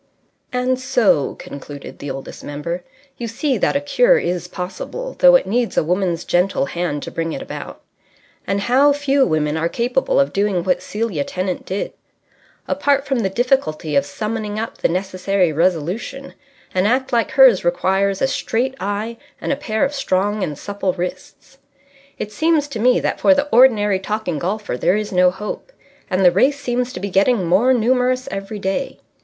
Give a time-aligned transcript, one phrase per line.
[0.51, 2.83] And so (concluded the Oldest Member)
[3.19, 7.11] you see that a cure is possible, though it needs a woman's gentle hand to
[7.11, 7.81] bring it about.
[8.47, 11.93] And how few women are capable of doing what Celia Tennant did.
[12.67, 16.33] Apart from the difficulty of summoning up the necessary resolution,
[16.73, 20.93] an act like hers requires a straight eye and a pair of strong and supple
[20.93, 21.59] wrists.
[22.17, 25.71] It seems to me that for the ordinary talking golfer there is no hope.
[26.09, 28.97] And the race seems to be getting more numerous every day.